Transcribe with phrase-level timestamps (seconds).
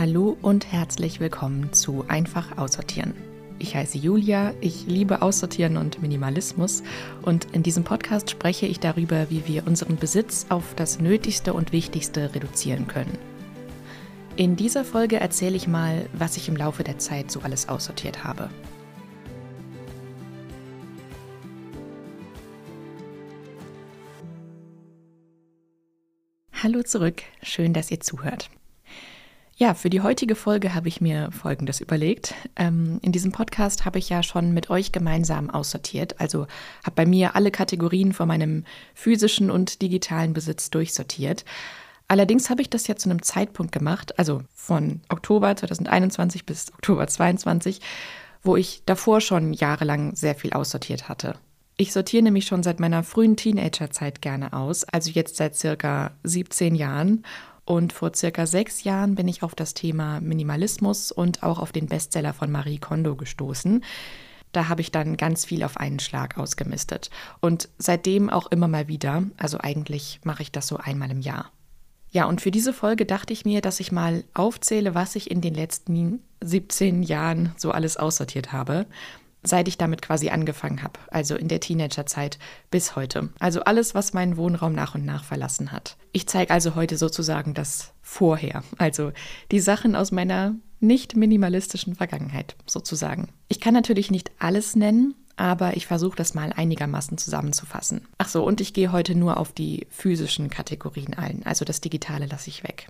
[0.00, 3.12] Hallo und herzlich willkommen zu Einfach Aussortieren.
[3.58, 6.82] Ich heiße Julia, ich liebe Aussortieren und Minimalismus
[7.20, 11.72] und in diesem Podcast spreche ich darüber, wie wir unseren Besitz auf das Nötigste und
[11.72, 13.18] Wichtigste reduzieren können.
[14.36, 18.24] In dieser Folge erzähle ich mal, was ich im Laufe der Zeit so alles aussortiert
[18.24, 18.48] habe.
[26.54, 28.48] Hallo zurück, schön, dass ihr zuhört.
[29.60, 32.34] Ja, für die heutige Folge habe ich mir Folgendes überlegt.
[32.56, 36.46] Ähm, in diesem Podcast habe ich ja schon mit euch gemeinsam aussortiert, also
[36.82, 41.44] habe bei mir alle Kategorien von meinem physischen und digitalen Besitz durchsortiert.
[42.08, 47.06] Allerdings habe ich das ja zu einem Zeitpunkt gemacht, also von Oktober 2021 bis Oktober
[47.06, 47.82] 2022,
[48.42, 51.34] wo ich davor schon jahrelang sehr viel aussortiert hatte.
[51.76, 56.74] Ich sortiere nämlich schon seit meiner frühen Teenagerzeit gerne aus, also jetzt seit circa 17
[56.74, 57.24] Jahren.
[57.70, 61.86] Und vor circa sechs Jahren bin ich auf das Thema Minimalismus und auch auf den
[61.86, 63.84] Bestseller von Marie Kondo gestoßen.
[64.50, 67.10] Da habe ich dann ganz viel auf einen Schlag ausgemistet.
[67.38, 69.22] Und seitdem auch immer mal wieder.
[69.36, 71.52] Also eigentlich mache ich das so einmal im Jahr.
[72.10, 75.40] Ja, und für diese Folge dachte ich mir, dass ich mal aufzähle, was ich in
[75.40, 78.86] den letzten 17 Jahren so alles aussortiert habe
[79.42, 82.38] seit ich damit quasi angefangen habe, also in der Teenagerzeit
[82.70, 83.30] bis heute.
[83.38, 85.96] Also alles, was meinen Wohnraum nach und nach verlassen hat.
[86.12, 89.12] Ich zeige also heute sozusagen das Vorher, also
[89.50, 93.28] die Sachen aus meiner nicht minimalistischen Vergangenheit sozusagen.
[93.48, 98.06] Ich kann natürlich nicht alles nennen, aber ich versuche das mal einigermaßen zusammenzufassen.
[98.18, 102.26] Ach so, und ich gehe heute nur auf die physischen Kategorien ein, also das Digitale
[102.26, 102.88] lasse ich weg.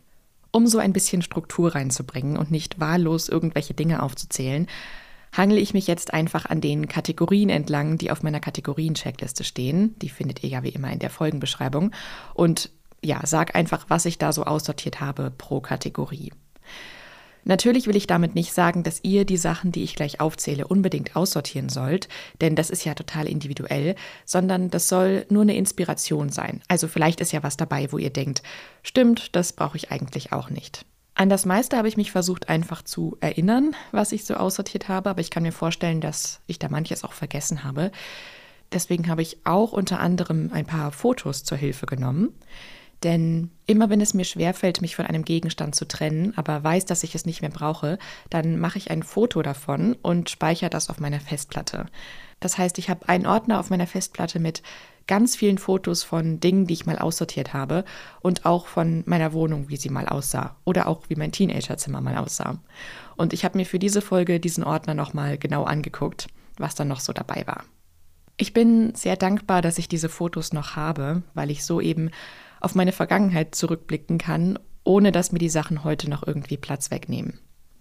[0.53, 4.67] Um so ein bisschen Struktur reinzubringen und nicht wahllos irgendwelche Dinge aufzuzählen,
[5.33, 9.95] hangle ich mich jetzt einfach an den Kategorien entlang, die auf meiner Kategorien-Checkliste stehen.
[10.01, 11.93] Die findet ihr ja wie immer in der Folgenbeschreibung.
[12.35, 12.71] Und
[13.03, 16.33] ja, sag einfach, was ich da so aussortiert habe pro Kategorie.
[17.45, 21.17] Natürlich will ich damit nicht sagen, dass ihr die Sachen, die ich gleich aufzähle, unbedingt
[21.17, 22.09] aussortieren sollt,
[22.41, 23.95] denn das ist ja total individuell,
[24.27, 26.61] sondern das soll nur eine Inspiration sein.
[26.69, 28.43] Also vielleicht ist ja was dabei, wo ihr denkt,
[28.83, 30.85] stimmt, das brauche ich eigentlich auch nicht.
[31.21, 35.11] An das meiste habe ich mich versucht einfach zu erinnern, was ich so aussortiert habe,
[35.11, 37.93] aber ich kann mir vorstellen, dass ich da manches auch vergessen habe.
[38.73, 42.31] Deswegen habe ich auch unter anderem ein paar Fotos zur Hilfe genommen.
[43.03, 47.05] Denn immer wenn es mir schwerfällt, mich von einem Gegenstand zu trennen, aber weiß, dass
[47.05, 47.99] ich es nicht mehr brauche,
[48.31, 51.85] dann mache ich ein Foto davon und speichere das auf meiner Festplatte.
[52.41, 54.63] Das heißt, ich habe einen Ordner auf meiner Festplatte mit
[55.11, 57.85] ganz vielen Fotos von Dingen, die ich mal aussortiert habe
[58.21, 62.17] und auch von meiner Wohnung, wie sie mal aussah oder auch wie mein Teenagerzimmer mal
[62.17, 62.61] aussah.
[63.17, 66.29] Und ich habe mir für diese Folge diesen Ordner nochmal genau angeguckt,
[66.59, 67.65] was dann noch so dabei war.
[68.37, 72.13] Ich bin sehr dankbar, dass ich diese Fotos noch habe, weil ich so eben
[72.61, 77.41] auf meine Vergangenheit zurückblicken kann, ohne dass mir die Sachen heute noch irgendwie Platz wegnehmen.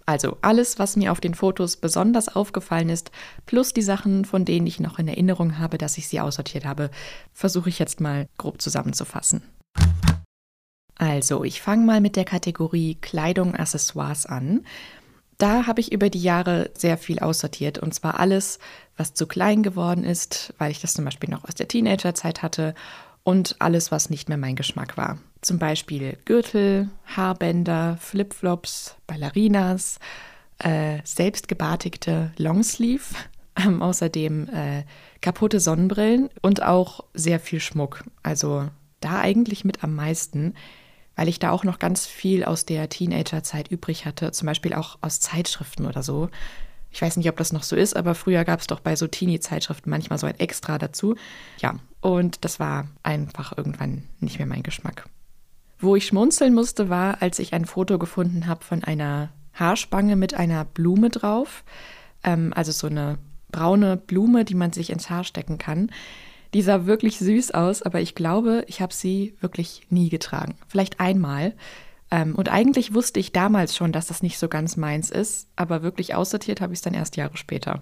[0.10, 3.12] Also alles, was mir auf den Fotos besonders aufgefallen ist,
[3.46, 6.90] plus die Sachen, von denen ich noch in Erinnerung habe, dass ich sie aussortiert habe,
[7.32, 9.44] versuche ich jetzt mal grob zusammenzufassen.
[10.96, 14.66] Also, ich fange mal mit der Kategorie Kleidung, Accessoires an.
[15.38, 18.58] Da habe ich über die Jahre sehr viel aussortiert und zwar alles,
[18.98, 22.74] was zu klein geworden ist, weil ich das zum Beispiel noch aus der Teenagerzeit hatte
[23.24, 25.20] und alles, was nicht mehr mein Geschmack war.
[25.42, 30.00] Zum Beispiel Gürtel, Haarbänder, Flipflops, Ballerinas,
[30.60, 33.16] äh, selbstgebartigte Longsleeve,
[33.56, 34.84] äh, außerdem äh,
[35.22, 38.04] kaputte Sonnenbrillen und auch sehr viel Schmuck.
[38.24, 38.70] Also
[39.00, 40.56] da eigentlich mit am meisten,
[41.16, 44.98] weil ich da auch noch ganz viel aus der Teenagerzeit übrig hatte, zum Beispiel auch
[45.02, 46.30] aus Zeitschriften oder so.
[46.92, 49.08] Ich weiß nicht, ob das noch so ist, aber früher gab es doch bei so
[49.08, 51.16] Teenie-Zeitschriften manchmal so ein Extra dazu.
[51.60, 55.06] Ja, und das war einfach irgendwann nicht mehr mein Geschmack.
[55.80, 60.34] Wo ich schmunzeln musste, war, als ich ein Foto gefunden habe von einer Haarspange mit
[60.34, 61.64] einer Blume drauf.
[62.24, 63.18] Ähm, also so eine
[63.52, 65.92] braune Blume, die man sich ins Haar stecken kann.
[66.54, 70.56] Die sah wirklich süß aus, aber ich glaube, ich habe sie wirklich nie getragen.
[70.68, 71.54] Vielleicht einmal.
[72.12, 75.84] Ähm, und eigentlich wusste ich damals schon, dass das nicht so ganz meins ist, aber
[75.84, 77.82] wirklich aussortiert habe ich es dann erst Jahre später.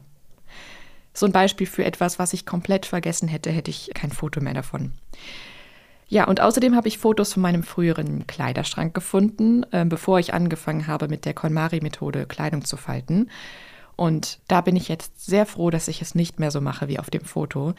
[1.13, 4.53] So ein Beispiel für etwas, was ich komplett vergessen hätte, hätte ich kein Foto mehr
[4.53, 4.91] davon.
[6.09, 10.87] Ja, und außerdem habe ich Fotos von meinem früheren Kleiderschrank gefunden, äh, bevor ich angefangen
[10.87, 13.29] habe, mit der KonMari-Methode Kleidung zu falten.
[13.95, 16.99] Und da bin ich jetzt sehr froh, dass ich es nicht mehr so mache wie
[16.99, 17.73] auf dem Foto.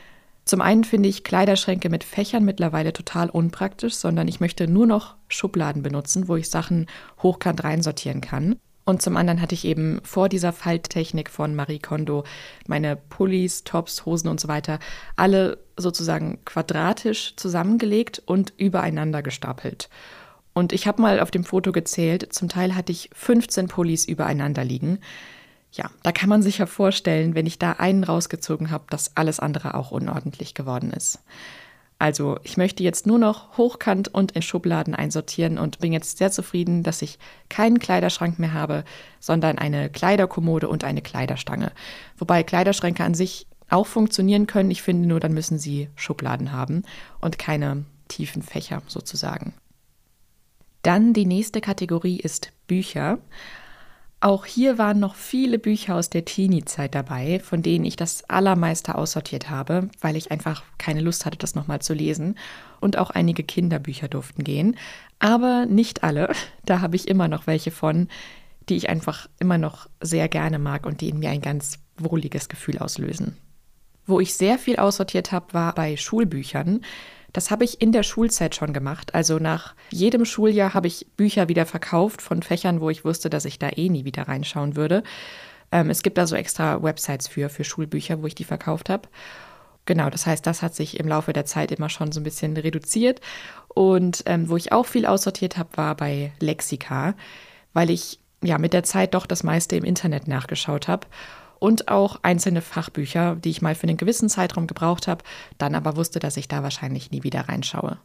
[0.48, 5.14] Zum einen finde ich Kleiderschränke mit Fächern mittlerweile total unpraktisch, sondern ich möchte nur noch
[5.28, 6.86] Schubladen benutzen, wo ich Sachen
[7.22, 8.56] hochkant reinsortieren kann.
[8.86, 12.24] Und zum anderen hatte ich eben vor dieser Falttechnik von Marie Kondo
[12.66, 14.78] meine Pullis, Tops, Hosen und so weiter
[15.16, 19.90] alle sozusagen quadratisch zusammengelegt und übereinander gestapelt.
[20.54, 24.64] Und ich habe mal auf dem Foto gezählt, zum Teil hatte ich 15 Pullis übereinander
[24.64, 25.00] liegen.
[25.72, 29.38] Ja, da kann man sich ja vorstellen, wenn ich da einen rausgezogen habe, dass alles
[29.38, 31.20] andere auch unordentlich geworden ist.
[31.98, 36.30] Also ich möchte jetzt nur noch hochkant und in Schubladen einsortieren und bin jetzt sehr
[36.30, 37.18] zufrieden, dass ich
[37.48, 38.84] keinen Kleiderschrank mehr habe,
[39.18, 41.72] sondern eine Kleiderkommode und eine Kleiderstange.
[42.16, 44.70] Wobei Kleiderschränke an sich auch funktionieren können.
[44.70, 46.84] Ich finde nur, dann müssen sie Schubladen haben
[47.20, 49.52] und keine tiefen Fächer sozusagen.
[50.82, 53.18] Dann die nächste Kategorie ist Bücher.
[54.20, 58.96] Auch hier waren noch viele Bücher aus der Teenie-Zeit dabei, von denen ich das allermeiste
[58.96, 62.36] aussortiert habe, weil ich einfach keine Lust hatte, das nochmal zu lesen.
[62.80, 64.76] Und auch einige Kinderbücher durften gehen.
[65.20, 66.32] Aber nicht alle.
[66.64, 68.08] Da habe ich immer noch welche von,
[68.68, 72.50] die ich einfach immer noch sehr gerne mag und die in mir ein ganz wohliges
[72.50, 73.36] Gefühl auslösen.
[74.06, 76.82] Wo ich sehr viel aussortiert habe, war bei Schulbüchern.
[77.32, 79.14] Das habe ich in der Schulzeit schon gemacht.
[79.14, 83.44] Also nach jedem Schuljahr habe ich Bücher wieder verkauft von Fächern, wo ich wusste, dass
[83.44, 85.02] ich da eh nie wieder reinschauen würde.
[85.70, 89.08] Ähm, es gibt da so extra Websites für, für Schulbücher, wo ich die verkauft habe.
[89.84, 92.56] Genau, das heißt, das hat sich im Laufe der Zeit immer schon so ein bisschen
[92.56, 93.20] reduziert.
[93.68, 97.14] Und ähm, wo ich auch viel aussortiert habe, war bei Lexika,
[97.72, 101.06] weil ich ja mit der Zeit doch das meiste im Internet nachgeschaut habe
[101.58, 105.24] und auch einzelne Fachbücher, die ich mal für einen gewissen Zeitraum gebraucht habe,
[105.58, 107.98] dann aber wusste, dass ich da wahrscheinlich nie wieder reinschaue.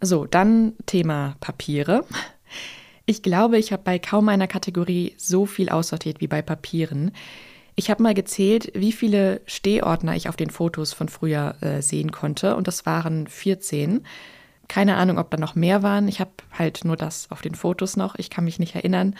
[0.00, 2.04] So, dann Thema Papiere.
[3.10, 7.12] Ich glaube, ich habe bei kaum einer Kategorie so viel aussortiert wie bei Papieren.
[7.74, 12.12] Ich habe mal gezählt, wie viele Stehordner ich auf den Fotos von früher äh, sehen
[12.12, 14.04] konnte und das waren 14.
[14.68, 16.06] Keine Ahnung, ob da noch mehr waren.
[16.06, 18.14] Ich habe halt nur das auf den Fotos noch.
[18.16, 19.14] Ich kann mich nicht erinnern.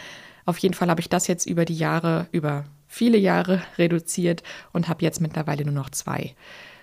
[0.44, 4.42] Auf jeden Fall habe ich das jetzt über die Jahre, über viele Jahre reduziert
[4.72, 6.34] und habe jetzt mittlerweile nur noch zwei.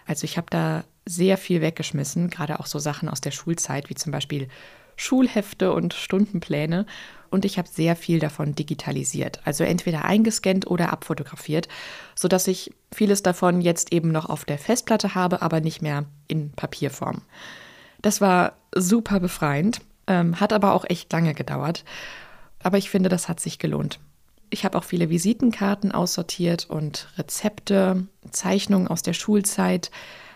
[0.05, 3.95] Also ich habe da sehr viel weggeschmissen, gerade auch so Sachen aus der Schulzeit, wie
[3.95, 4.47] zum Beispiel
[4.95, 6.85] Schulhefte und Stundenpläne.
[7.29, 11.67] Und ich habe sehr viel davon digitalisiert, also entweder eingescannt oder abfotografiert,
[12.15, 16.51] sodass ich vieles davon jetzt eben noch auf der Festplatte habe, aber nicht mehr in
[16.51, 17.23] Papierform.
[18.01, 21.83] Das war super befreiend, ähm, hat aber auch echt lange gedauert.
[22.63, 23.99] Aber ich finde, das hat sich gelohnt.
[24.49, 29.91] Ich habe auch viele Visitenkarten aussortiert und Rezepte, Zeichnungen aus der Schulzeit,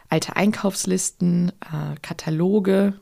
[0.09, 2.99] alte Einkaufslisten, äh, Kataloge,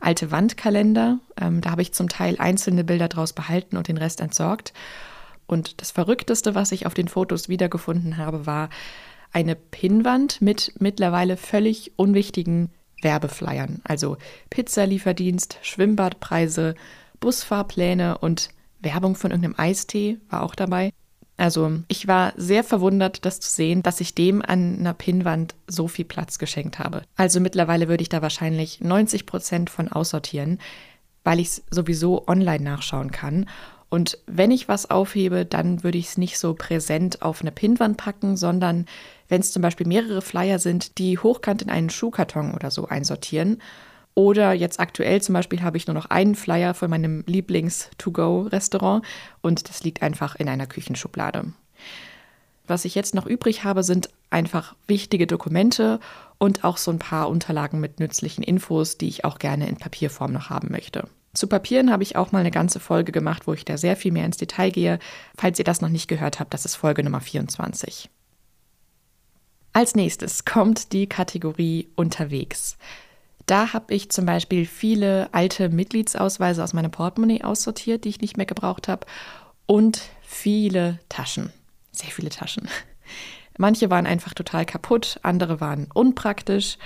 [0.00, 1.18] alte Wandkalender.
[1.40, 4.72] Ähm, da habe ich zum Teil einzelne Bilder draus behalten und den Rest entsorgt.
[5.46, 8.68] Und das Verrückteste, was ich auf den Fotos wiedergefunden habe, war
[9.32, 12.70] eine Pinnwand mit mittlerweile völlig unwichtigen
[13.02, 13.80] Werbeflyern.
[13.84, 14.16] Also
[14.50, 16.74] Pizzalieferdienst, Schwimmbadpreise,
[17.20, 20.92] Busfahrpläne und Werbung von irgendeinem Eistee war auch dabei.
[21.36, 25.88] Also ich war sehr verwundert, das zu sehen, dass ich dem an einer Pinnwand so
[25.88, 27.02] viel Platz geschenkt habe.
[27.16, 30.58] Also mittlerweile würde ich da wahrscheinlich 90 Prozent von aussortieren,
[31.24, 33.46] weil ich es sowieso online nachschauen kann.
[33.88, 37.96] Und wenn ich was aufhebe, dann würde ich es nicht so präsent auf eine Pinnwand
[37.96, 38.84] packen, sondern
[39.28, 43.62] wenn es zum Beispiel mehrere Flyer sind, die hochkant in einen Schuhkarton oder so einsortieren
[44.14, 49.04] oder jetzt aktuell zum Beispiel habe ich nur noch einen Flyer von meinem Lieblings-to-go-Restaurant
[49.40, 51.52] und das liegt einfach in einer Küchenschublade.
[52.66, 55.98] Was ich jetzt noch übrig habe, sind einfach wichtige Dokumente
[56.38, 60.32] und auch so ein paar Unterlagen mit nützlichen Infos, die ich auch gerne in Papierform
[60.32, 61.08] noch haben möchte.
[61.32, 64.12] Zu Papieren habe ich auch mal eine ganze Folge gemacht, wo ich da sehr viel
[64.12, 64.98] mehr ins Detail gehe.
[65.36, 68.10] Falls ihr das noch nicht gehört habt, das ist Folge Nummer 24.
[69.72, 72.76] Als nächstes kommt die Kategorie unterwegs.
[73.50, 78.36] Da habe ich zum Beispiel viele alte Mitgliedsausweise aus meinem Portemonnaie aussortiert, die ich nicht
[78.36, 79.08] mehr gebraucht habe.
[79.66, 81.52] Und viele Taschen.
[81.90, 82.68] Sehr viele Taschen.
[83.58, 86.78] Manche waren einfach total kaputt, andere waren unpraktisch,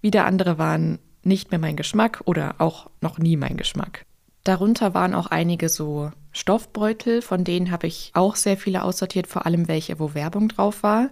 [0.00, 4.04] wieder andere waren nicht mehr mein Geschmack oder auch noch nie mein Geschmack.
[4.42, 9.46] Darunter waren auch einige so Stoffbeutel, von denen habe ich auch sehr viele aussortiert, vor
[9.46, 11.10] allem welche, wo Werbung drauf war.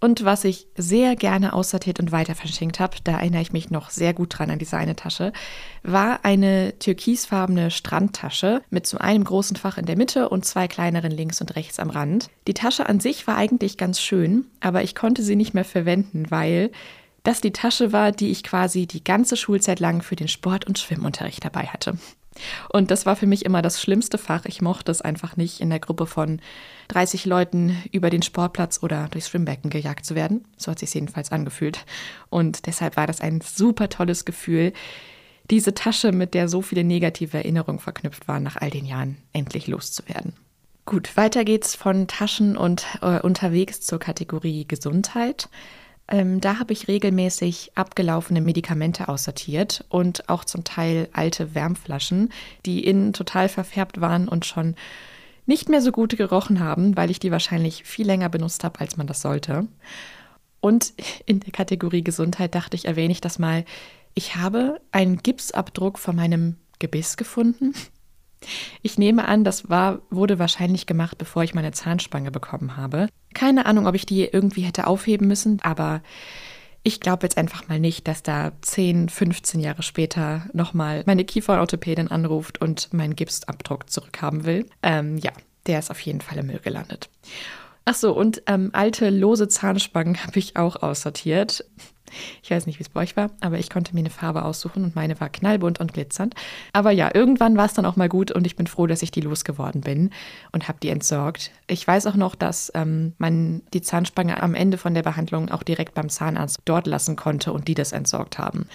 [0.00, 3.90] Und was ich sehr gerne aussortiert und weiter verschenkt habe, da erinnere ich mich noch
[3.90, 5.32] sehr gut dran an diese eine Tasche,
[5.82, 11.10] war eine türkisfarbene Strandtasche mit so einem großen Fach in der Mitte und zwei kleineren
[11.10, 12.30] links und rechts am Rand.
[12.46, 16.26] Die Tasche an sich war eigentlich ganz schön, aber ich konnte sie nicht mehr verwenden,
[16.30, 16.70] weil
[17.24, 20.78] das die Tasche war, die ich quasi die ganze Schulzeit lang für den Sport- und
[20.78, 21.98] Schwimmunterricht dabei hatte.
[22.72, 24.44] Und das war für mich immer das schlimmste Fach.
[24.44, 26.40] Ich mochte es einfach nicht, in der Gruppe von
[26.88, 30.44] 30 Leuten über den Sportplatz oder durchs Schwimmbecken gejagt zu werden.
[30.56, 31.84] So hat sich jedenfalls angefühlt.
[32.30, 34.72] Und deshalb war das ein super tolles Gefühl,
[35.50, 39.66] diese Tasche, mit der so viele negative Erinnerungen verknüpft waren, nach all den Jahren endlich
[39.66, 40.34] loszuwerden.
[40.84, 45.48] Gut, weiter geht's von Taschen und äh, unterwegs zur Kategorie Gesundheit.
[46.10, 52.32] Ähm, da habe ich regelmäßig abgelaufene Medikamente aussortiert und auch zum Teil alte Wärmflaschen,
[52.64, 54.74] die innen total verfärbt waren und schon
[55.48, 58.96] nicht mehr so gut gerochen haben, weil ich die wahrscheinlich viel länger benutzt habe, als
[58.96, 59.66] man das sollte.
[60.60, 60.92] Und
[61.24, 63.64] in der Kategorie Gesundheit dachte ich, erwähne ich das mal.
[64.14, 67.72] Ich habe einen Gipsabdruck von meinem Gebiss gefunden.
[68.82, 73.08] Ich nehme an, das war, wurde wahrscheinlich gemacht, bevor ich meine Zahnspange bekommen habe.
[73.34, 76.02] Keine Ahnung, ob ich die irgendwie hätte aufheben müssen, aber
[76.88, 82.08] ich glaube jetzt einfach mal nicht, dass da 10, 15 Jahre später nochmal meine Kieferorthopädin
[82.08, 84.66] anruft und meinen Gipsabdruck zurückhaben will.
[84.82, 85.32] Ähm, ja,
[85.66, 87.10] der ist auf jeden Fall im Müll gelandet.
[87.84, 91.64] Ach so, und ähm, alte lose Zahnspangen habe ich auch aussortiert.
[92.42, 94.84] Ich weiß nicht, wie es bei euch war, aber ich konnte mir eine Farbe aussuchen
[94.84, 96.34] und meine war knallbunt und glitzernd.
[96.72, 99.10] Aber ja, irgendwann war es dann auch mal gut und ich bin froh, dass ich
[99.10, 100.10] die losgeworden bin
[100.52, 101.50] und habe die entsorgt.
[101.66, 105.62] Ich weiß auch noch, dass ähm, man die Zahnspange am Ende von der Behandlung auch
[105.62, 108.66] direkt beim Zahnarzt dort lassen konnte und die das entsorgt haben.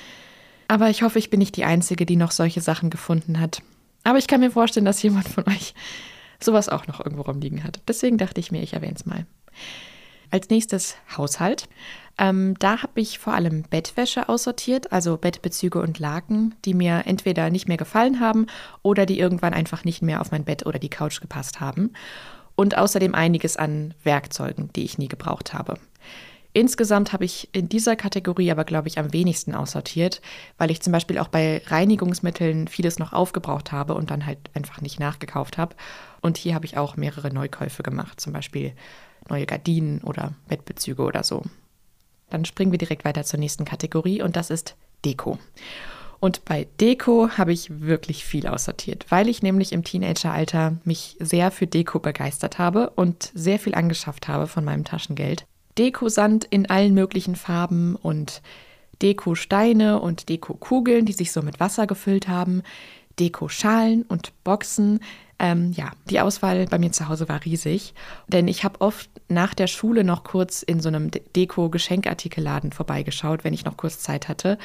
[0.67, 3.61] Aber ich hoffe, ich bin nicht die Einzige, die noch solche Sachen gefunden hat.
[4.03, 5.73] Aber ich kann mir vorstellen, dass jemand von euch
[6.39, 7.81] sowas auch noch irgendwo rumliegen hat.
[7.87, 9.25] Deswegen dachte ich mir, ich erwähne es mal.
[10.29, 11.69] Als nächstes Haushalt.
[12.17, 17.49] Ähm, da habe ich vor allem Bettwäsche aussortiert, also Bettbezüge und Laken, die mir entweder
[17.49, 18.47] nicht mehr gefallen haben
[18.83, 21.93] oder die irgendwann einfach nicht mehr auf mein Bett oder die Couch gepasst haben.
[22.55, 25.79] Und außerdem einiges an Werkzeugen, die ich nie gebraucht habe.
[26.55, 30.21] Insgesamt habe ich in dieser Kategorie aber, glaube ich, am wenigsten aussortiert,
[30.59, 34.79] weil ich zum Beispiel auch bei Reinigungsmitteln vieles noch aufgebraucht habe und dann halt einfach
[34.79, 35.75] nicht nachgekauft habe.
[36.21, 38.73] Und hier habe ich auch mehrere Neukäufe gemacht, zum Beispiel
[39.29, 41.41] neue Gardinen oder Bettbezüge oder so.
[42.33, 44.75] Dann springen wir direkt weiter zur nächsten Kategorie und das ist
[45.05, 45.37] Deko.
[46.19, 51.51] Und bei Deko habe ich wirklich viel aussortiert, weil ich nämlich im Teenageralter mich sehr
[51.51, 55.45] für Deko begeistert habe und sehr viel angeschafft habe von meinem Taschengeld.
[55.77, 58.41] Dekosand in allen möglichen Farben und
[59.03, 62.63] Dekosteine und Dekokugeln, die sich so mit Wasser gefüllt haben,
[63.19, 65.01] Dekoschalen und Boxen.
[65.43, 67.93] Ähm, ja, die Auswahl bei mir zu Hause war riesig,
[68.29, 73.53] denn ich habe oft nach der Schule noch kurz in so einem Deko-Geschenkartikelladen vorbeigeschaut, wenn
[73.53, 74.57] ich noch kurz Zeit hatte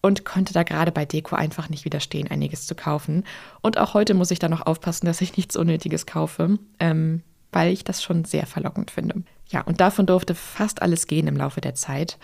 [0.00, 3.24] und konnte da gerade bei Deko einfach nicht widerstehen, einiges zu kaufen.
[3.60, 7.72] Und auch heute muss ich da noch aufpassen, dass ich nichts Unnötiges kaufe, ähm, weil
[7.72, 9.24] ich das schon sehr verlockend finde.
[9.48, 12.18] Ja, und davon durfte fast alles gehen im Laufe der Zeit.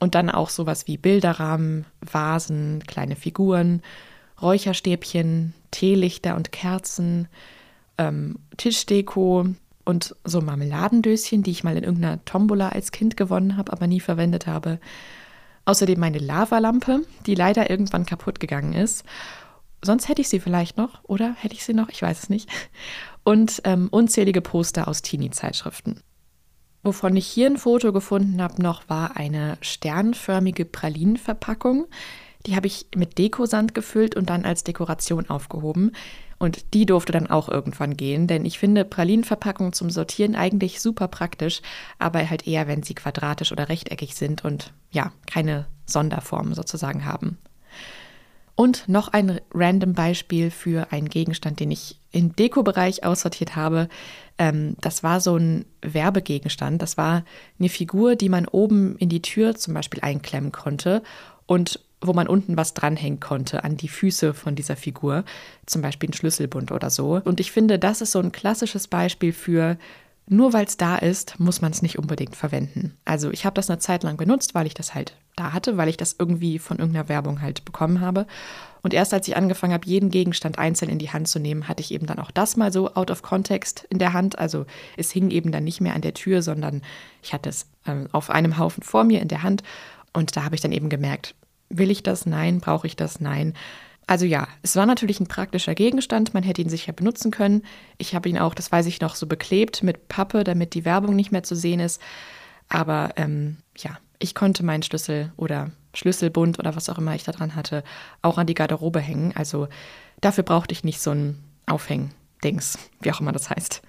[0.00, 3.82] Und dann auch sowas wie Bilderrahmen, Vasen, kleine Figuren,
[4.42, 7.28] Räucherstäbchen, Teelichter und Kerzen,
[7.98, 9.46] ähm, Tischdeko
[9.84, 14.00] und so Marmeladendöschen, die ich mal in irgendeiner Tombola als Kind gewonnen habe, aber nie
[14.00, 14.78] verwendet habe.
[15.64, 19.04] Außerdem meine Lavalampe, die leider irgendwann kaputt gegangen ist.
[19.82, 21.88] Sonst hätte ich sie vielleicht noch, oder hätte ich sie noch?
[21.88, 22.48] Ich weiß es nicht.
[23.24, 26.02] Und ähm, unzählige Poster aus Teenie-Zeitschriften.
[26.82, 31.86] Wovon ich hier ein Foto gefunden habe noch, war eine sternförmige Pralinenverpackung.
[32.46, 35.92] Die habe ich mit Dekosand gefüllt und dann als Dekoration aufgehoben.
[36.38, 41.06] Und die durfte dann auch irgendwann gehen, denn ich finde Pralinenverpackungen zum Sortieren eigentlich super
[41.06, 41.60] praktisch,
[41.98, 47.36] aber halt eher, wenn sie quadratisch oder rechteckig sind und ja, keine Sonderformen sozusagen haben.
[48.54, 53.88] Und noch ein random Beispiel für einen Gegenstand, den ich im Dekobereich aussortiert habe.
[54.38, 56.80] Ähm, das war so ein Werbegegenstand.
[56.82, 57.24] Das war
[57.58, 61.02] eine Figur, die man oben in die Tür zum Beispiel einklemmen konnte
[61.46, 65.24] und wo man unten was dranhängen konnte an die Füße von dieser Figur,
[65.66, 67.20] zum Beispiel ein Schlüsselbund oder so.
[67.24, 69.76] Und ich finde, das ist so ein klassisches Beispiel für
[70.32, 72.96] nur weil es da ist, muss man es nicht unbedingt verwenden.
[73.04, 75.88] Also ich habe das eine Zeit lang benutzt, weil ich das halt da hatte, weil
[75.88, 78.28] ich das irgendwie von irgendeiner Werbung halt bekommen habe.
[78.82, 81.80] Und erst als ich angefangen habe, jeden Gegenstand einzeln in die Hand zu nehmen, hatte
[81.80, 84.38] ich eben dann auch das mal so out of context in der Hand.
[84.38, 84.66] Also
[84.96, 86.82] es hing eben dann nicht mehr an der Tür, sondern
[87.22, 89.64] ich hatte es äh, auf einem Haufen vor mir in der Hand.
[90.12, 91.34] Und da habe ich dann eben gemerkt,
[91.70, 92.26] will ich das?
[92.26, 92.60] Nein.
[92.60, 93.20] Brauche ich das?
[93.20, 93.54] Nein.
[94.06, 97.62] Also ja, es war natürlich ein praktischer Gegenstand, man hätte ihn sicher benutzen können.
[97.96, 101.14] Ich habe ihn auch, das weiß ich noch, so beklebt mit Pappe, damit die Werbung
[101.14, 102.02] nicht mehr zu sehen ist.
[102.68, 107.30] Aber ähm, ja, ich konnte meinen Schlüssel oder Schlüsselbund oder was auch immer ich da
[107.30, 107.84] dran hatte,
[108.20, 109.32] auch an die Garderobe hängen.
[109.36, 109.68] Also
[110.20, 113.80] dafür brauchte ich nicht so ein Aufhängdings, wie auch immer das heißt.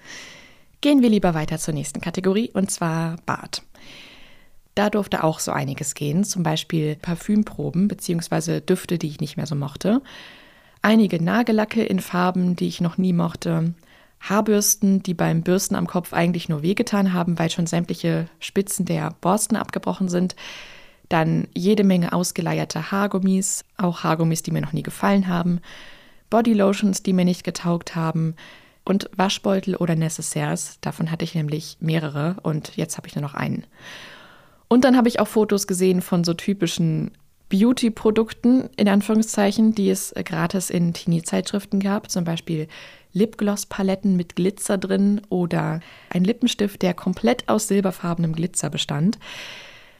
[0.80, 3.62] Gehen wir lieber weiter zur nächsten Kategorie und zwar Bad.
[4.74, 8.60] Da durfte auch so einiges gehen, zum Beispiel Parfümproben bzw.
[8.60, 10.00] Düfte, die ich nicht mehr so mochte.
[10.80, 13.74] Einige Nagellacke in Farben, die ich noch nie mochte.
[14.20, 19.14] Haarbürsten, die beim Bürsten am Kopf eigentlich nur wehgetan haben, weil schon sämtliche Spitzen der
[19.20, 20.36] Borsten abgebrochen sind.
[21.08, 25.60] Dann jede Menge ausgeleierte Haargummis, auch Haargummis, die mir noch nie gefallen haben.
[26.30, 28.36] Bodylotions, die mir nicht getaugt haben.
[28.84, 33.34] Und Waschbeutel oder Necessaires, davon hatte ich nämlich mehrere und jetzt habe ich nur noch
[33.34, 33.64] einen.
[34.72, 37.10] Und dann habe ich auch Fotos gesehen von so typischen
[37.50, 42.10] Beauty-Produkten, in Anführungszeichen, die es äh, gratis in Teenie-Zeitschriften gab.
[42.10, 42.68] Zum Beispiel
[43.12, 49.18] Lipgloss-Paletten mit Glitzer drin oder ein Lippenstift, der komplett aus silberfarbenem Glitzer bestand.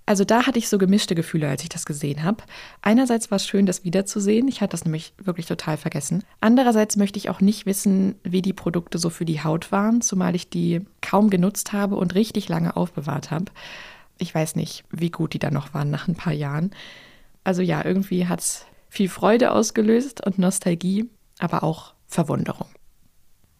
[0.06, 2.42] Also da hatte ich so gemischte Gefühle, als ich das gesehen habe.
[2.80, 4.48] Einerseits war es schön, das wiederzusehen.
[4.48, 6.24] Ich hatte das nämlich wirklich total vergessen.
[6.40, 10.34] Andererseits möchte ich auch nicht wissen, wie die Produkte so für die Haut waren, zumal
[10.34, 13.52] ich die kaum genutzt habe und richtig lange aufbewahrt habe.
[14.22, 16.70] Ich weiß nicht, wie gut die dann noch waren nach ein paar Jahren.
[17.42, 21.10] Also ja, irgendwie hat es viel Freude ausgelöst und Nostalgie,
[21.40, 22.68] aber auch Verwunderung.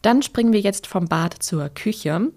[0.03, 2.31] Dann springen wir jetzt vom Bad zur Küche.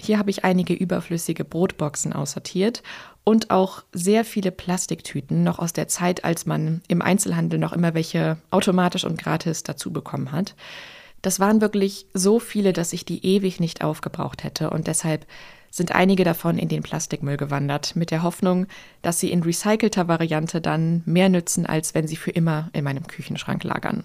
[0.00, 2.82] Hier habe ich einige überflüssige Brotboxen aussortiert
[3.24, 7.92] und auch sehr viele Plastiktüten, noch aus der Zeit, als man im Einzelhandel noch immer
[7.92, 10.54] welche automatisch und gratis dazu bekommen hat.
[11.20, 15.26] Das waren wirklich so viele, dass ich die ewig nicht aufgebraucht hätte und deshalb
[15.76, 18.66] sind einige davon in den Plastikmüll gewandert, mit der Hoffnung,
[19.02, 23.06] dass sie in recycelter Variante dann mehr nützen, als wenn sie für immer in meinem
[23.06, 24.04] Küchenschrank lagern.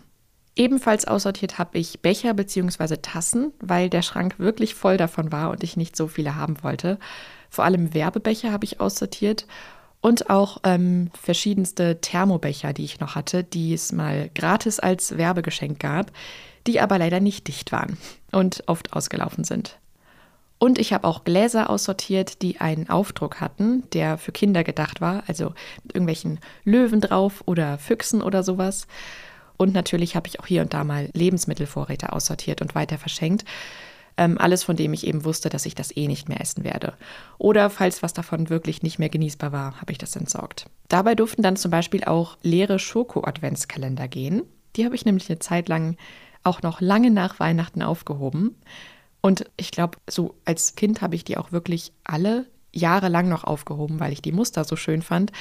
[0.55, 2.97] Ebenfalls aussortiert habe ich Becher bzw.
[2.97, 6.99] Tassen, weil der Schrank wirklich voll davon war und ich nicht so viele haben wollte.
[7.49, 9.47] Vor allem Werbebecher habe ich aussortiert
[10.01, 15.79] und auch ähm, verschiedenste Thermobecher, die ich noch hatte, die es mal gratis als Werbegeschenk
[15.79, 16.11] gab,
[16.67, 17.97] die aber leider nicht dicht waren
[18.31, 19.79] und oft ausgelaufen sind.
[20.63, 25.23] Und ich habe auch Gläser aussortiert, die einen Aufdruck hatten, der für Kinder gedacht war,
[25.25, 28.85] also mit irgendwelchen Löwen drauf oder Füchsen oder sowas.
[29.57, 33.43] Und natürlich habe ich auch hier und da mal Lebensmittelvorräte aussortiert und weiter verschenkt.
[34.17, 36.93] Ähm, alles, von dem ich eben wusste, dass ich das eh nicht mehr essen werde.
[37.39, 40.67] Oder falls was davon wirklich nicht mehr genießbar war, habe ich das entsorgt.
[40.89, 44.43] Dabei durften dann zum Beispiel auch leere Schoko-Adventskalender gehen.
[44.75, 45.97] Die habe ich nämlich eine Zeit lang
[46.43, 48.55] auch noch lange nach Weihnachten aufgehoben.
[49.21, 53.99] Und ich glaube, so als Kind habe ich die auch wirklich alle jahrelang noch aufgehoben,
[53.99, 55.31] weil ich die Muster so schön fand.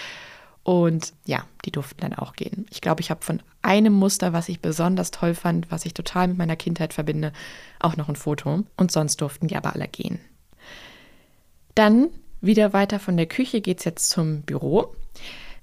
[0.63, 2.67] Und ja, die durften dann auch gehen.
[2.71, 6.29] Ich glaube, ich habe von einem Muster, was ich besonders toll fand, was ich total
[6.29, 7.33] mit meiner Kindheit verbinde,
[7.79, 8.65] auch noch ein Foto.
[8.77, 10.21] Und sonst durften die aber alle gehen.
[11.75, 12.11] Dann
[12.43, 14.95] wieder weiter von der Küche geht es jetzt zum Büro.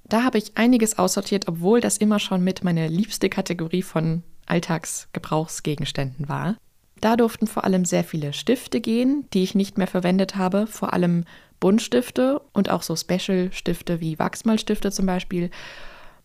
[0.08, 6.28] Da habe ich einiges aussortiert, obwohl das immer schon mit meiner liebste Kategorie von Alltagsgebrauchsgegenständen
[6.28, 6.56] war.
[7.00, 10.92] Da durften vor allem sehr viele Stifte gehen, die ich nicht mehr verwendet habe, vor
[10.92, 11.24] allem
[11.60, 15.50] Buntstifte und auch so Special-Stifte wie Wachsmalstifte zum Beispiel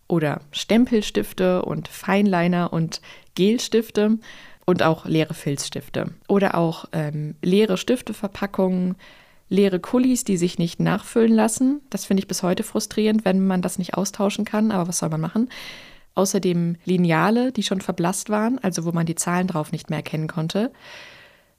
[0.07, 3.01] oder Stempelstifte und Feinliner und
[3.35, 4.19] Gelstifte
[4.65, 8.95] und auch leere Filzstifte oder auch ähm, leere Stifteverpackungen,
[9.49, 11.81] leere Kulis, die sich nicht nachfüllen lassen.
[11.89, 15.09] Das finde ich bis heute frustrierend, wenn man das nicht austauschen kann, aber was soll
[15.09, 15.49] man machen?
[16.15, 20.27] Außerdem Lineale, die schon verblasst waren, also wo man die Zahlen drauf nicht mehr erkennen
[20.27, 20.71] konnte.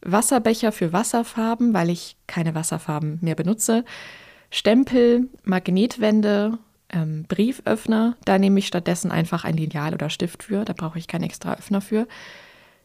[0.01, 3.85] Wasserbecher für Wasserfarben, weil ich keine Wasserfarben mehr benutze.
[4.51, 6.59] Stempel, Magnetwände,
[6.91, 8.17] ähm, Brieföffner.
[8.25, 10.65] Da nehme ich stattdessen einfach ein Lineal oder Stift für.
[10.65, 12.07] Da brauche ich keinen extra Öffner für.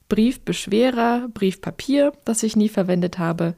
[0.08, 3.54] Briefbeschwerer, Briefpapier, das ich nie verwendet habe.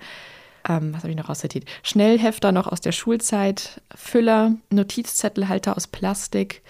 [0.67, 1.65] Ähm, was habe ich noch aussortiert?
[1.84, 3.82] Schnellhefter noch aus der Schulzeit.
[3.95, 6.62] Füller, Notizzettelhalter aus Plastik.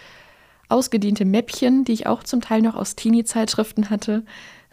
[0.72, 4.24] Ausgediente Mäppchen, die ich auch zum Teil noch aus Teenie-Zeitschriften hatte.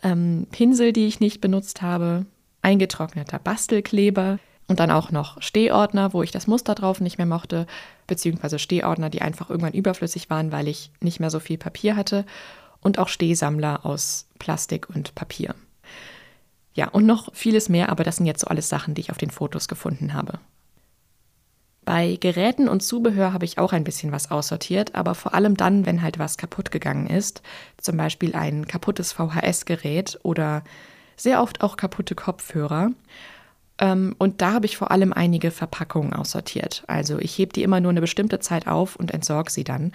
[0.03, 2.27] Ähm, Pinsel, die ich nicht benutzt habe,
[2.63, 4.39] eingetrockneter Bastelkleber.
[4.69, 7.67] Und dann auch noch Stehordner, wo ich das Muster drauf nicht mehr mochte,
[8.07, 12.27] beziehungsweise Stehordner, die einfach irgendwann überflüssig waren, weil ich nicht mehr so viel Papier hatte.
[12.81, 15.55] Und auch Stehsammler aus Plastik und Papier.
[16.75, 19.19] Ja, und noch vieles mehr, aber das sind jetzt so alles Sachen, die ich auf
[19.19, 20.39] den Fotos gefunden habe.
[21.89, 25.87] Bei Geräten und Zubehör habe ich auch ein bisschen was aussortiert, aber vor allem dann,
[25.87, 27.41] wenn halt was kaputt gegangen ist.
[27.79, 30.65] Zum Beispiel ein kaputtes VHS-Gerät oder
[31.17, 32.91] sehr oft auch kaputte Kopfhörer.
[33.79, 36.85] Ähm, und da habe ich vor allem einige Verpackungen aussortiert.
[36.89, 39.93] Also ich hebe die immer nur eine bestimmte Zeit auf und entsorge sie dann.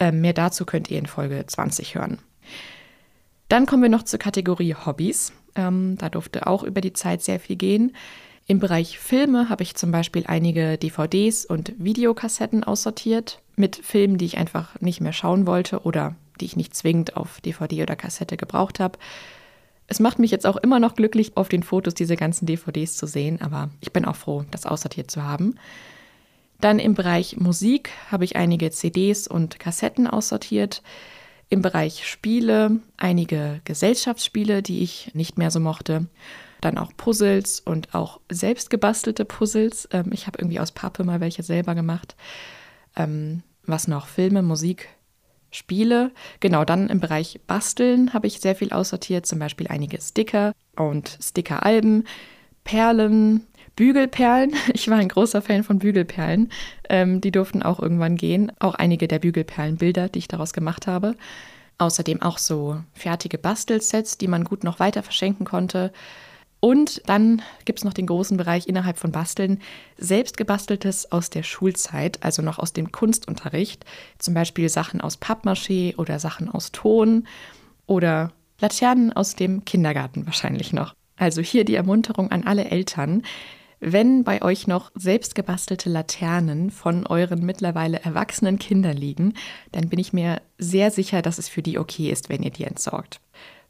[0.00, 2.20] Ähm, mehr dazu könnt ihr in Folge 20 hören.
[3.50, 5.34] Dann kommen wir noch zur Kategorie Hobbys.
[5.56, 7.94] Ähm, da durfte auch über die Zeit sehr viel gehen.
[8.46, 14.26] Im Bereich Filme habe ich zum Beispiel einige DVDs und Videokassetten aussortiert mit Filmen, die
[14.26, 18.36] ich einfach nicht mehr schauen wollte oder die ich nicht zwingend auf DVD oder Kassette
[18.36, 18.98] gebraucht habe.
[19.86, 23.06] Es macht mich jetzt auch immer noch glücklich, auf den Fotos diese ganzen DVDs zu
[23.06, 25.54] sehen, aber ich bin auch froh, das aussortiert zu haben.
[26.60, 30.82] Dann im Bereich Musik habe ich einige CDs und Kassetten aussortiert.
[31.48, 36.08] Im Bereich Spiele einige Gesellschaftsspiele, die ich nicht mehr so mochte
[36.64, 39.88] dann auch Puzzles und auch selbst gebastelte Puzzles.
[39.92, 42.16] Ähm, ich habe irgendwie aus Pappe mal welche selber gemacht.
[42.96, 44.06] Ähm, was noch?
[44.06, 44.88] Filme, Musik,
[45.50, 46.10] Spiele.
[46.40, 51.18] Genau, dann im Bereich Basteln habe ich sehr viel aussortiert, zum Beispiel einige Sticker und
[51.22, 52.04] Stickeralben,
[52.64, 53.46] Perlen,
[53.76, 54.54] Bügelperlen.
[54.72, 56.50] Ich war ein großer Fan von Bügelperlen.
[56.88, 58.52] Ähm, die durften auch irgendwann gehen.
[58.58, 61.14] Auch einige der Bügelperlenbilder, die ich daraus gemacht habe.
[61.78, 65.92] Außerdem auch so fertige Bastelsets, die man gut noch weiter verschenken konnte.
[66.64, 69.60] Und dann gibt es noch den großen Bereich innerhalb von Basteln,
[69.98, 73.84] selbst gebasteltes aus der Schulzeit, also noch aus dem Kunstunterricht.
[74.18, 77.26] Zum Beispiel Sachen aus Pappmaché oder Sachen aus Ton
[77.84, 80.94] oder Laternen aus dem Kindergarten wahrscheinlich noch.
[81.16, 83.24] Also hier die Ermunterung an alle Eltern.
[83.80, 89.34] Wenn bei euch noch selbst gebastelte Laternen von euren mittlerweile erwachsenen Kindern liegen,
[89.72, 92.64] dann bin ich mir sehr sicher, dass es für die okay ist, wenn ihr die
[92.64, 93.20] entsorgt.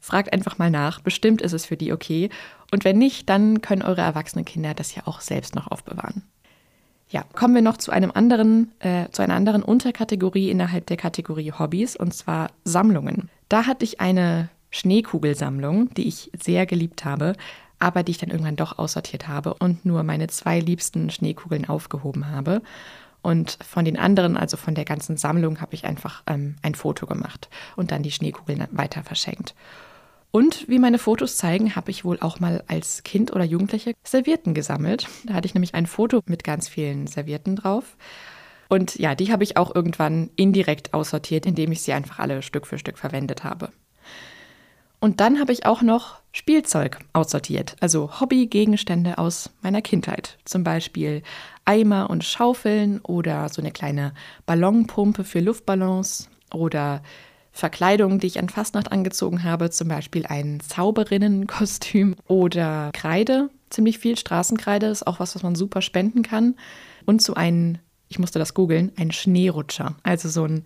[0.05, 2.29] Fragt einfach mal nach, bestimmt ist es für die okay.
[2.71, 6.21] Und wenn nicht, dann können eure erwachsenen Kinder das ja auch selbst noch aufbewahren.
[7.09, 11.51] Ja, kommen wir noch zu einem anderen, äh, zu einer anderen Unterkategorie innerhalb der Kategorie
[11.53, 13.31] Hobbys, und zwar Sammlungen.
[13.49, 17.33] Da hatte ich eine Schneekugelsammlung, die ich sehr geliebt habe,
[17.79, 22.29] aber die ich dann irgendwann doch aussortiert habe und nur meine zwei liebsten Schneekugeln aufgehoben
[22.29, 22.61] habe.
[23.23, 27.07] Und von den anderen, also von der ganzen Sammlung, habe ich einfach ähm, ein Foto
[27.07, 29.55] gemacht und dann die Schneekugeln weiter verschenkt.
[30.35, 34.53] Und wie meine Fotos zeigen, habe ich wohl auch mal als Kind oder Jugendliche Servietten
[34.53, 35.07] gesammelt.
[35.23, 37.95] Da hatte ich nämlich ein Foto mit ganz vielen Servietten drauf.
[38.67, 42.67] Und ja, die habe ich auch irgendwann indirekt aussortiert, indem ich sie einfach alle Stück
[42.67, 43.69] für Stück verwendet habe.
[44.99, 50.37] Und dann habe ich auch noch Spielzeug aussortiert, also Hobbygegenstände aus meiner Kindheit.
[50.43, 51.23] Zum Beispiel
[51.63, 54.13] Eimer und Schaufeln oder so eine kleine
[54.45, 57.03] Ballonpumpe für Luftballons oder
[57.55, 64.17] Verkleidung, die ich an Fastnacht angezogen habe, zum Beispiel ein Zauberinnenkostüm oder Kreide, ziemlich viel
[64.17, 66.55] Straßenkreide, ist auch was, was man super spenden kann.
[67.05, 70.65] Und so ein, ich musste das googeln, ein Schneerutscher, also so ein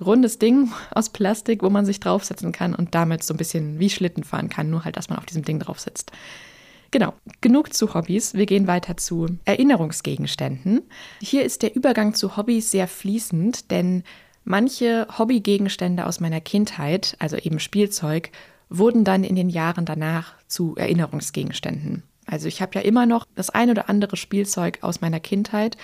[0.00, 3.90] rundes Ding aus Plastik, wo man sich draufsetzen kann und damit so ein bisschen wie
[3.90, 6.12] Schlitten fahren kann, nur halt, dass man auf diesem Ding drauf sitzt.
[6.92, 8.32] Genau, genug zu Hobbys.
[8.32, 10.80] Wir gehen weiter zu Erinnerungsgegenständen.
[11.20, 14.02] Hier ist der Übergang zu Hobbys sehr fließend, denn
[14.44, 18.30] manche Hobbygegenstände aus meiner Kindheit, also eben Spielzeug,
[18.68, 22.02] wurden dann in den Jahren danach zu Erinnerungsgegenständen.
[22.26, 25.76] Also ich habe ja immer noch das ein oder andere Spielzeug aus meiner Kindheit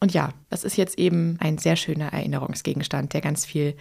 [0.00, 3.74] und ja, das ist jetzt eben ein sehr schöner Erinnerungsgegenstand, der ganz viel,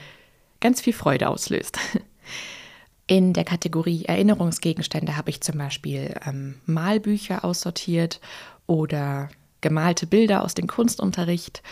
[0.60, 1.80] ganz viel Freude auslöst.
[3.08, 8.20] In der Kategorie Erinnerungsgegenstände habe ich zum Beispiel ähm, Malbücher aussortiert
[8.68, 9.30] oder
[9.62, 11.64] gemalte Bilder aus dem Kunstunterricht,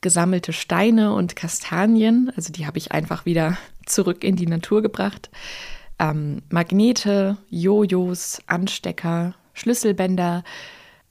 [0.00, 3.56] gesammelte Steine und Kastanien, also die habe ich einfach wieder
[3.86, 5.30] zurück in die Natur gebracht,
[5.98, 10.44] ähm, Magnete, Jojos, Anstecker, Schlüsselbänder,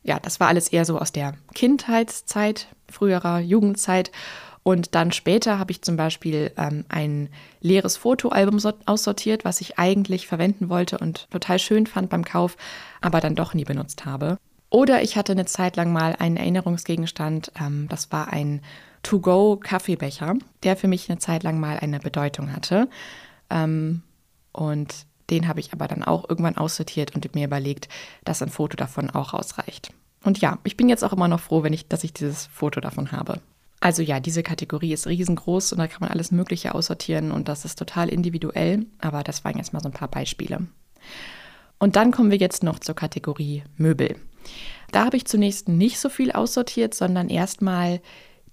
[0.03, 4.11] ja, das war alles eher so aus der Kindheitszeit, früherer Jugendzeit.
[4.63, 7.29] Und dann später habe ich zum Beispiel ähm, ein
[7.61, 12.57] leeres Fotoalbum aussortiert, was ich eigentlich verwenden wollte und total schön fand beim Kauf,
[13.01, 14.37] aber dann doch nie benutzt habe.
[14.69, 18.61] Oder ich hatte eine Zeit lang mal einen Erinnerungsgegenstand, ähm, das war ein
[19.03, 22.89] To-Go-Kaffeebecher, der für mich eine Zeit lang mal eine Bedeutung hatte.
[23.49, 24.01] Ähm,
[24.51, 27.87] und den habe ich aber dann auch irgendwann aussortiert und mir überlegt,
[28.25, 29.91] dass ein Foto davon auch ausreicht.
[30.23, 32.81] Und ja, ich bin jetzt auch immer noch froh, wenn ich, dass ich dieses Foto
[32.81, 33.39] davon habe.
[33.79, 37.63] Also ja, diese Kategorie ist riesengroß und da kann man alles Mögliche aussortieren und das
[37.63, 40.65] ist total individuell, aber das waren jetzt mal so ein paar Beispiele.
[41.77, 44.15] Und dann kommen wir jetzt noch zur Kategorie Möbel.
[44.91, 48.01] Da habe ich zunächst nicht so viel aussortiert, sondern erstmal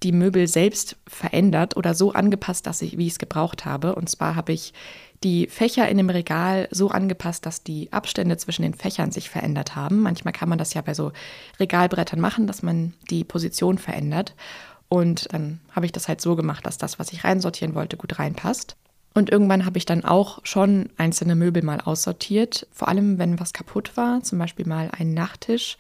[0.03, 3.95] die Möbel selbst verändert oder so angepasst, dass ich, wie ich es gebraucht habe.
[3.95, 4.75] Und zwar habe ich
[5.23, 9.75] die Fächer in dem Regal so angepasst, dass die Abstände zwischen den Fächern sich verändert
[9.75, 10.01] haben.
[10.01, 11.13] Manchmal kann man das ja bei so
[11.59, 14.35] Regalbrettern machen, dass man die Position verändert.
[14.89, 18.19] Und dann habe ich das halt so gemacht, dass das, was ich reinsortieren wollte, gut
[18.19, 18.77] reinpasst.
[19.15, 23.53] Und irgendwann habe ich dann auch schon einzelne Möbel mal aussortiert, vor allem wenn was
[23.53, 25.79] kaputt war, zum Beispiel mal ein Nachttisch.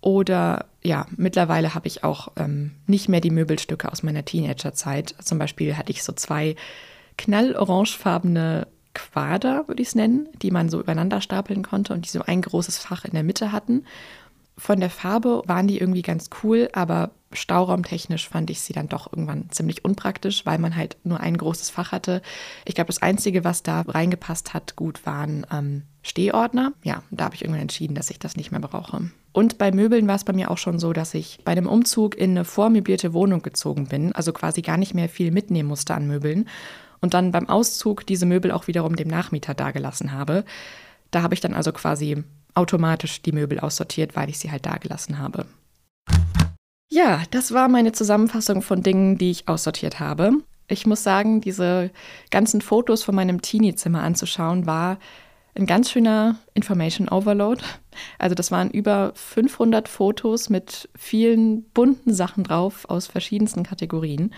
[0.00, 5.14] Oder ja, mittlerweile habe ich auch ähm, nicht mehr die Möbelstücke aus meiner Teenagerzeit.
[5.22, 6.54] Zum Beispiel hatte ich so zwei
[7.16, 12.22] knallorangefarbene Quader, würde ich es nennen, die man so übereinander stapeln konnte und die so
[12.22, 13.84] ein großes Fach in der Mitte hatten.
[14.58, 19.12] Von der Farbe waren die irgendwie ganz cool, aber stauraumtechnisch fand ich sie dann doch
[19.12, 22.22] irgendwann ziemlich unpraktisch, weil man halt nur ein großes Fach hatte.
[22.64, 26.72] Ich glaube, das Einzige, was da reingepasst hat, gut waren ähm, Stehordner.
[26.82, 29.10] Ja, da habe ich irgendwann entschieden, dass ich das nicht mehr brauche.
[29.32, 32.16] Und bei Möbeln war es bei mir auch schon so, dass ich bei einem Umzug
[32.16, 36.08] in eine vormöblierte Wohnung gezogen bin, also quasi gar nicht mehr viel mitnehmen musste an
[36.08, 36.48] Möbeln
[37.00, 40.44] und dann beim Auszug diese Möbel auch wiederum dem Nachmieter dagelassen habe.
[41.10, 42.24] Da habe ich dann also quasi
[42.58, 45.46] automatisch die Möbel aussortiert, weil ich sie halt dagelassen habe.
[46.90, 50.32] Ja, das war meine Zusammenfassung von Dingen, die ich aussortiert habe.
[50.68, 51.90] Ich muss sagen, diese
[52.30, 54.98] ganzen Fotos von meinem Teenie-Zimmer anzuschauen, war
[55.54, 57.62] ein ganz schöner Information Overload.
[58.18, 64.34] Also das waren über 500 Fotos mit vielen bunten Sachen drauf aus verschiedensten Kategorien.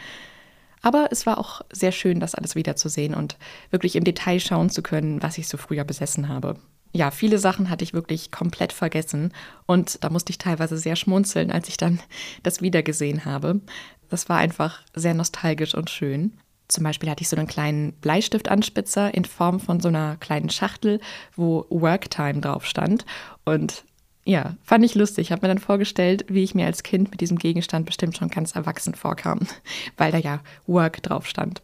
[0.83, 3.37] Aber es war auch sehr schön, das alles wiederzusehen und
[3.71, 6.57] wirklich im Detail schauen zu können, was ich so früher besessen habe.
[6.93, 9.33] Ja, viele Sachen hatte ich wirklich komplett vergessen
[9.67, 12.01] und da musste ich teilweise sehr schmunzeln, als ich dann
[12.43, 13.61] das wiedergesehen habe.
[14.09, 16.33] Das war einfach sehr nostalgisch und schön.
[16.67, 21.01] Zum Beispiel hatte ich so einen kleinen Bleistiftanspitzer in Form von so einer kleinen Schachtel,
[21.35, 23.05] wo Worktime drauf stand.
[23.45, 23.85] Und
[24.25, 25.29] ja, fand ich lustig.
[25.29, 28.29] Ich habe mir dann vorgestellt, wie ich mir als Kind mit diesem Gegenstand bestimmt schon
[28.29, 29.41] ganz erwachsen vorkam,
[29.97, 31.63] weil da ja Work drauf stand.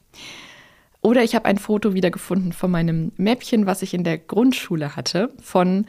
[1.06, 5.32] Oder ich habe ein Foto wiedergefunden von meinem Mäppchen, was ich in der Grundschule hatte,
[5.40, 5.86] von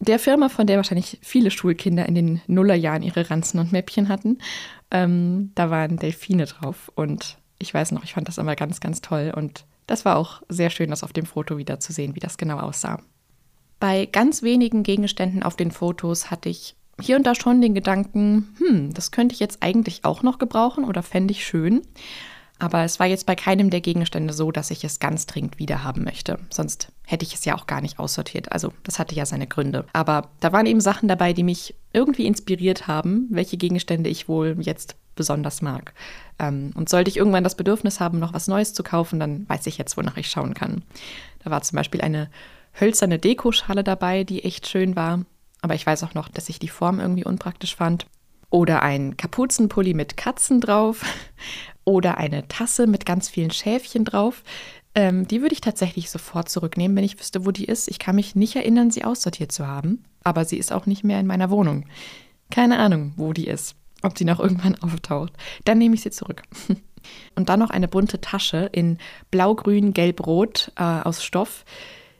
[0.00, 4.36] der Firma, von der wahrscheinlich viele Schulkinder in den Nullerjahren ihre Ranzen und Mäppchen hatten.
[4.90, 9.00] Ähm, da waren Delfine drauf und ich weiß noch, ich fand das immer ganz, ganz
[9.00, 12.20] toll und das war auch sehr schön, das auf dem Foto wieder zu sehen, wie
[12.20, 13.00] das genau aussah.
[13.78, 18.54] Bei ganz wenigen Gegenständen auf den Fotos hatte ich hier und da schon den Gedanken,
[18.58, 21.80] hm, das könnte ich jetzt eigentlich auch noch gebrauchen oder fände ich schön.
[22.60, 26.04] Aber es war jetzt bei keinem der Gegenstände so, dass ich es ganz dringend wiederhaben
[26.04, 26.38] möchte.
[26.50, 28.52] Sonst hätte ich es ja auch gar nicht aussortiert.
[28.52, 29.86] Also das hatte ja seine Gründe.
[29.94, 34.56] Aber da waren eben Sachen dabei, die mich irgendwie inspiriert haben, welche Gegenstände ich wohl
[34.60, 35.94] jetzt besonders mag.
[36.38, 39.66] Ähm, und sollte ich irgendwann das Bedürfnis haben, noch was Neues zu kaufen, dann weiß
[39.66, 40.82] ich jetzt, wonach ich schauen kann.
[41.42, 42.30] Da war zum Beispiel eine
[42.78, 45.24] hölzerne Dekoschale dabei, die echt schön war.
[45.62, 48.06] Aber ich weiß auch noch, dass ich die Form irgendwie unpraktisch fand.
[48.50, 51.04] Oder ein Kapuzenpulli mit Katzen drauf.
[51.84, 54.42] Oder eine Tasse mit ganz vielen Schäfchen drauf.
[54.94, 57.88] Ähm, die würde ich tatsächlich sofort zurücknehmen, wenn ich wüsste, wo die ist.
[57.88, 60.04] Ich kann mich nicht erinnern, sie aussortiert zu haben.
[60.24, 61.86] Aber sie ist auch nicht mehr in meiner Wohnung.
[62.50, 63.76] Keine Ahnung, wo die ist.
[64.02, 65.32] Ob sie noch irgendwann auftaucht.
[65.64, 66.42] Dann nehme ich sie zurück.
[67.34, 68.98] Und dann noch eine bunte Tasche in
[69.30, 71.64] blau-grün, gelb-rot äh, aus Stoff.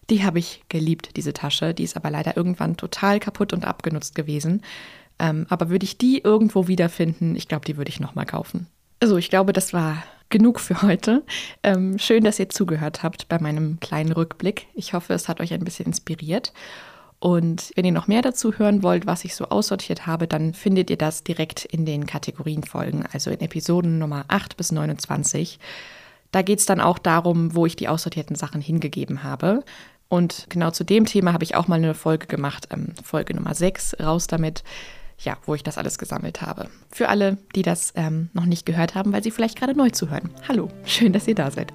[0.08, 1.74] Die habe ich geliebt, diese Tasche.
[1.74, 4.62] Die ist aber leider irgendwann total kaputt und abgenutzt gewesen.
[5.20, 8.66] Ähm, aber würde ich die irgendwo wiederfinden, ich glaube, die würde ich nochmal kaufen.
[9.00, 11.22] Also ich glaube, das war genug für heute.
[11.62, 14.66] Ähm, schön, dass ihr zugehört habt bei meinem kleinen Rückblick.
[14.74, 16.52] Ich hoffe, es hat euch ein bisschen inspiriert.
[17.18, 20.88] Und wenn ihr noch mehr dazu hören wollt, was ich so aussortiert habe, dann findet
[20.88, 25.58] ihr das direkt in den Kategorienfolgen, also in Episoden Nummer 8 bis 29.
[26.32, 29.64] Da geht es dann auch darum, wo ich die aussortierten Sachen hingegeben habe.
[30.08, 33.54] Und genau zu dem Thema habe ich auch mal eine Folge gemacht, ähm, Folge Nummer
[33.54, 34.64] 6, raus damit,
[35.22, 36.68] ja, wo ich das alles gesammelt habe.
[36.90, 40.30] Für alle, die das ähm, noch nicht gehört haben, weil sie vielleicht gerade neu zuhören.
[40.48, 41.72] Hallo, schön, dass ihr da seid.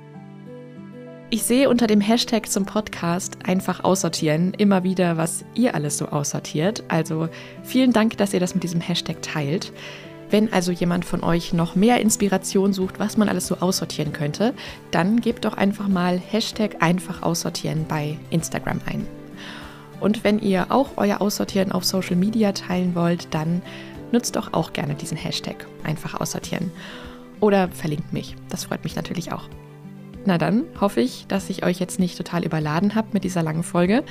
[1.31, 6.07] Ich sehe unter dem Hashtag zum Podcast einfach aussortieren immer wieder, was ihr alles so
[6.07, 6.83] aussortiert.
[6.87, 7.29] Also
[7.63, 9.73] vielen Dank, dass ihr das mit diesem Hashtag teilt.
[10.29, 14.53] Wenn also jemand von euch noch mehr Inspiration sucht, was man alles so aussortieren könnte,
[14.91, 19.07] dann gebt doch einfach mal Hashtag einfach aussortieren bei Instagram ein.
[20.05, 23.63] Und wenn ihr auch euer Aussortieren auf Social Media teilen wollt, dann
[24.11, 26.69] nutzt doch auch gerne diesen Hashtag einfach aussortieren.
[27.39, 29.49] Oder verlinkt mich, das freut mich natürlich auch.
[30.23, 33.63] Na dann hoffe ich, dass ich euch jetzt nicht total überladen habe mit dieser langen
[33.63, 34.03] Folge.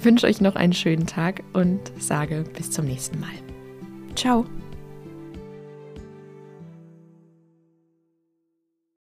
[0.00, 3.28] Wünsche euch noch einen schönen Tag und sage bis zum nächsten Mal.
[4.14, 4.46] Ciao!